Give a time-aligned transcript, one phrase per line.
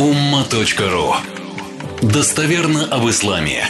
[0.00, 1.12] umma.ru
[2.00, 3.64] Достоверно об исламе.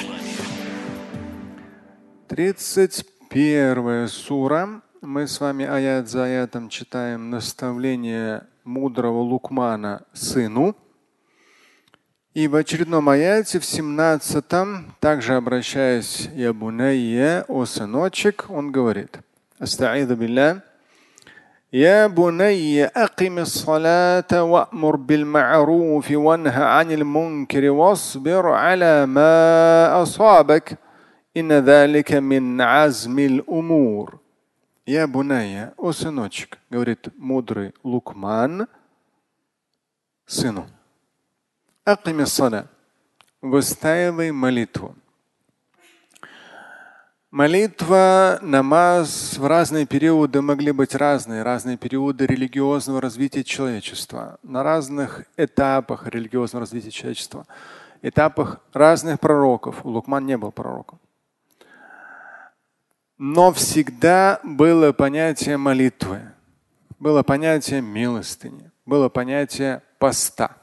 [2.29, 4.81] 31 сура.
[5.01, 10.77] Мы с вами аят за аятом читаем наставление мудрого Лукмана сыну.
[12.33, 19.19] И в очередном аяте, в 17-м, также обращаясь «Я бунайя», «О сыночек», он говорит
[19.59, 20.63] «Астаиду билля».
[21.74, 30.78] يا بني أقم الصلاة وأمر بالمعروف وانه عن المنكر واصبر على ما أصابك
[31.38, 34.20] إن ذلك من عزم الأمور
[34.88, 38.68] يا بني о сыночек, говорит мудрый Лукман
[40.26, 40.68] сыну.
[41.88, 42.66] أقم الصلاة
[43.42, 44.96] выстаивай молитву.
[47.31, 55.23] Молитва, намаз в разные периоды могли быть разные, разные периоды религиозного развития человечества, на разных
[55.37, 57.47] этапах религиозного развития человечества,
[58.03, 59.85] этапах разных пророков.
[59.85, 60.99] Лукман не был пророком.
[63.17, 66.23] Но всегда было понятие молитвы,
[66.99, 70.57] было понятие милостыни, было понятие поста.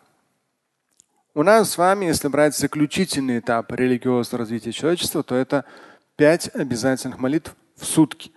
[1.34, 5.64] У нас с вами, если брать заключительный этап религиозного развития человечества, то это
[6.18, 8.32] пять обязательных молитв в сутки.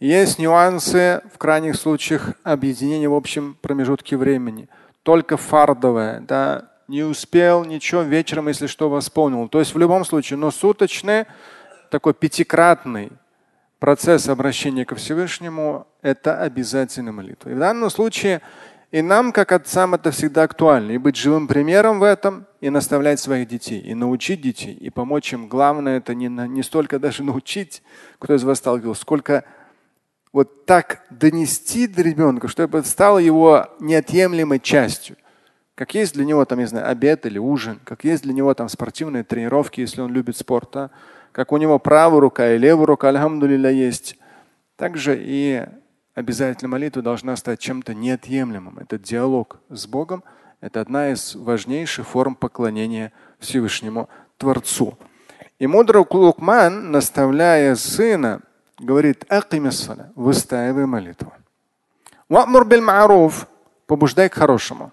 [0.00, 4.68] Есть нюансы в крайних случаях объединения в общем промежутке времени.
[5.02, 9.48] Только фардовое, да, не успел ничего, вечером, если что, восполнил.
[9.48, 11.26] То есть в любом случае, но суточный,
[11.90, 13.12] такой пятикратный
[13.78, 17.50] процесс обращения ко Всевышнему– это обязательная молитва.
[17.50, 18.40] И в данном случае
[18.90, 20.92] и нам, как отцам, это всегда актуально.
[20.92, 25.32] И быть живым примером в этом, и наставлять своих детей, и научить детей, и помочь
[25.32, 25.46] им.
[25.46, 27.82] Главное это не, не столько даже научить,
[28.18, 29.44] кто из вас сталкивался, сколько
[30.32, 35.16] вот так донести до ребенка, чтобы это стало его неотъемлемой частью.
[35.74, 38.68] Как есть для него там, не знаю, обед или ужин, как есть для него там
[38.68, 40.90] спортивные тренировки, если он любит спорт, а?
[41.32, 44.18] как у него правая рука и левая рука, альхамдулилля, есть.
[44.76, 45.64] Также и
[46.14, 48.78] обязательно молитва должна стать чем-то неотъемлемым.
[48.78, 50.22] Это диалог с Богом.
[50.60, 54.98] Это одна из важнейших форм поклонения Всевышнему Творцу.
[55.58, 58.40] И мудрый Лукман, наставляя сына,
[58.78, 59.24] говорит,
[60.14, 61.32] выстаивай молитву.
[62.28, 63.46] Вамур биль ма'руф,
[63.86, 64.92] побуждай к хорошему.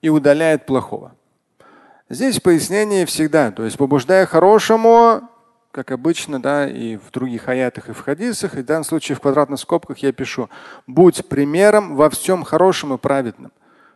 [0.00, 1.14] И удаляет плохого.
[2.08, 3.50] Здесь пояснение всегда.
[3.50, 5.28] То есть побуждая хорошему,
[5.70, 9.20] как обычно, да, и в других аятах и в хадисах, и в данном случае в
[9.20, 10.50] квадратных скобках я пишу,
[10.86, 13.52] будь примером во всем хорошем и праведном.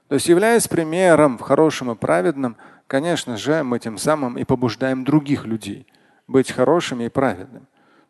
[0.09, 5.05] То есть, являясь примером в хорошем и праведном, конечно же, мы тем самым и побуждаем
[5.05, 5.87] других людей
[6.27, 7.67] быть хорошими и праведными.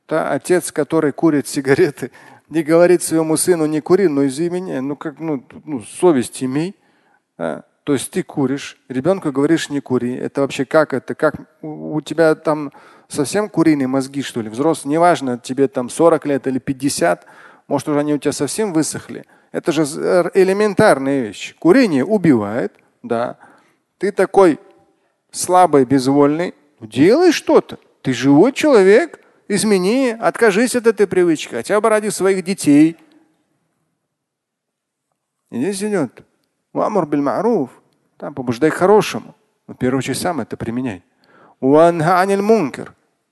[0.08, 2.10] Да, отец, который курит сигареты,
[2.48, 6.76] не говорит своему сыну не кури, но извини меня, ну как, ну, ну совесть имей.
[7.38, 7.64] Да.
[7.84, 10.14] То есть ты куришь, ребенку говоришь не кури.
[10.14, 11.14] Это вообще как это?
[11.14, 12.72] Как у тебя там
[13.08, 14.48] совсем куриные мозги, что ли?
[14.48, 17.26] Взрослый, неважно, тебе там 40 лет или 50,
[17.68, 19.26] может уже они у тебя совсем высохли.
[19.52, 19.82] Это же
[20.32, 21.54] элементарная вещь.
[21.58, 22.72] Курение убивает,
[23.02, 23.36] да.
[23.98, 24.58] Ты такой
[25.30, 27.78] слабый, безвольный, делай что-то.
[28.00, 32.96] Ты живой человек, измени, откажись от этой привычки, хотя бы ради своих детей.
[35.50, 36.24] И здесь идет.
[36.74, 37.22] Вамур биль
[38.18, 39.34] Там побуждай к хорошему.
[39.66, 41.02] Но в первую очередь сам это применяй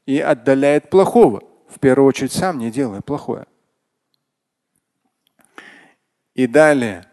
[0.07, 1.43] и отдаляет плохого.
[1.69, 3.47] В первую очередь сам не делай плохое.
[6.35, 7.05] И далее.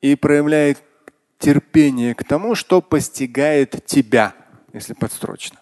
[0.00, 0.82] И проявляет
[1.38, 4.34] терпение к тому, что постигает тебя,
[4.72, 5.60] если подстрочно.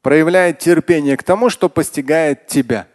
[0.00, 2.88] Проявляет терпение к тому, что постигает тебя.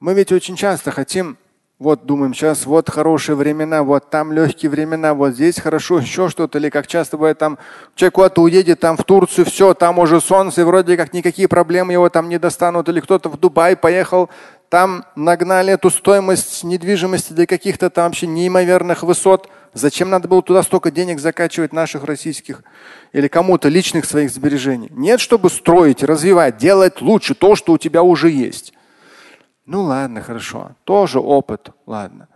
[0.00, 1.38] Мы ведь очень часто хотим
[1.80, 6.58] вот думаем, сейчас вот хорошие времена, вот там легкие времена, вот здесь хорошо, еще что-то.
[6.58, 7.58] Или как часто бывает, там
[7.96, 11.92] человек куда-то уедет, там в Турцию, все, там уже солнце, и вроде как никакие проблемы
[11.92, 12.88] его там не достанут.
[12.88, 14.30] Или кто-то в Дубай поехал,
[14.68, 19.48] там нагнали эту стоимость недвижимости до каких-то там вообще неимоверных высот.
[19.72, 22.62] Зачем надо было туда столько денег закачивать наших российских
[23.12, 24.88] или кому-то личных своих сбережений?
[24.92, 28.73] Нет, чтобы строить, развивать, делать лучше то, что у тебя уже есть.
[29.66, 30.72] Ну ладно, хорошо.
[30.84, 31.70] Тоже опыт.
[31.86, 32.28] Ладно.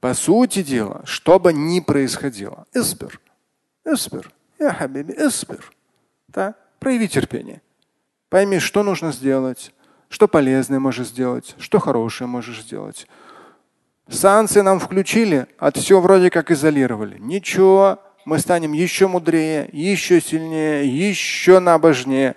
[0.00, 3.20] По сути дела, что бы ни происходило, избер.
[3.84, 4.30] Избер.
[4.58, 5.72] Я хабиби, избер.
[6.28, 6.54] Да?
[6.78, 7.62] Прояви терпение.
[8.28, 9.72] Пойми, что нужно сделать,
[10.08, 13.06] что полезное можешь сделать, что хорошее можешь сделать.
[14.08, 17.18] Санкции нам включили, от все вроде как изолировали.
[17.18, 22.36] Ничего, мы станем еще мудрее, еще сильнее, еще набожнее.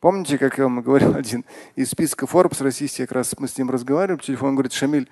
[0.00, 3.70] Помните, как я вам говорил, один из списка Forbes российский, как раз мы с ним
[3.70, 5.08] разговаривали по телефону, он говорит, Шамиль,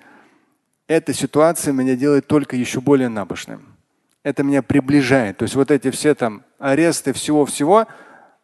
[0.87, 3.75] эта ситуация меня делает только еще более набожным.
[4.23, 5.37] Это меня приближает.
[5.37, 7.87] То есть вот эти все там аресты всего-всего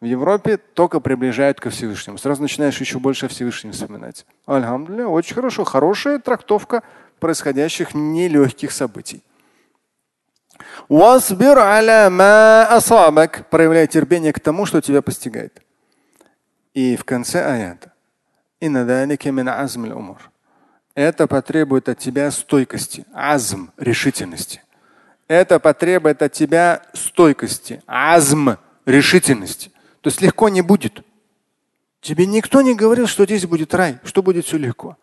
[0.02, 2.18] в Европе только приближают ко Всевышнему.
[2.18, 4.26] Сразу начинаешь еще больше о Всевышнем вспоминать.
[4.46, 5.64] Альхамдулилля, очень хорошо.
[5.64, 6.84] Хорошая трактовка
[7.20, 9.24] происходящих нелегких событий.
[13.50, 15.62] Проявляй терпение к тому, что тебя постигает.
[16.74, 17.94] И в конце аята.
[20.96, 24.62] Это потребует от тебя стойкости, азм, решительности.
[25.28, 29.72] Это потребует от тебя стойкости, азм, решительности.
[30.02, 31.04] То есть легко не будет.
[32.02, 34.98] Тебе никто не говорил, что здесь будет рай, что будет все легко.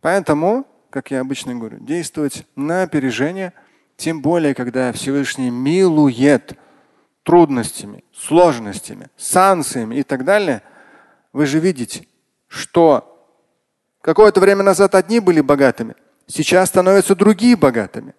[0.00, 3.52] Поэтому, как я обычно говорю, действовать на опережение,
[3.96, 6.58] тем более, когда Всевышний милует
[7.28, 10.62] трудностями, сложностями, санкциями и так далее,
[11.34, 12.06] вы же видите,
[12.46, 13.22] что
[14.00, 15.94] какое-то время назад одни были богатыми,
[16.26, 18.14] сейчас становятся другие богатыми,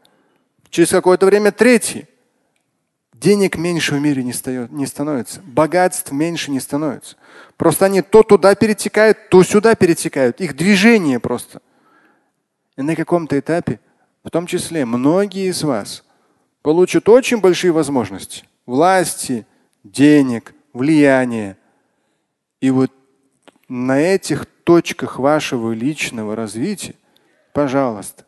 [0.69, 2.07] через какое-то время третьи.
[3.11, 7.15] Денег меньше в мире не, стает, не становится, богатств меньше не становится.
[7.57, 10.39] Просто они то туда перетекают, то сюда перетекают.
[10.39, 11.63] Их движение просто.
[12.77, 13.79] И на каком-то этапе,
[14.23, 16.03] в том числе многие из вас,
[16.61, 19.47] получат очень большие возможности власти,
[19.83, 21.57] денег, влияния.
[22.61, 22.91] И вот
[23.67, 26.93] на этих точках вашего личного развития,
[27.51, 28.25] пожалуйста,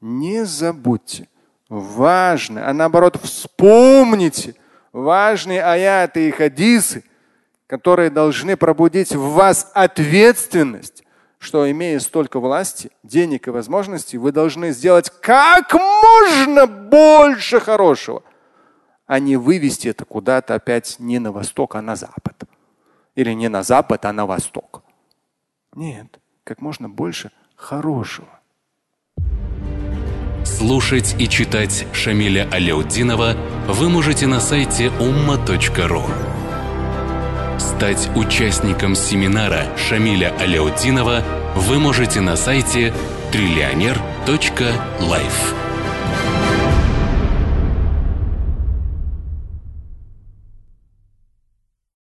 [0.00, 1.28] не забудьте.
[1.68, 4.54] Важно, а наоборот вспомните
[4.92, 7.04] важные аяты и хадисы,
[7.66, 11.04] которые должны пробудить в вас ответственность,
[11.38, 18.22] что имея столько власти, денег и возможностей, вы должны сделать как можно больше хорошего
[19.12, 22.44] а не вывести это куда-то опять не на восток, а на запад.
[23.14, 24.82] Или не на запад, а на восток.
[25.74, 28.40] Нет, как можно больше хорошего.
[30.46, 33.36] Слушать и читать Шамиля Аляутдинова
[33.68, 36.04] вы можете на сайте umma.ru.
[37.58, 41.22] Стать участником семинара Шамиля Аляутдинова
[41.54, 42.94] вы можете на сайте
[43.30, 45.61] триллионер.life.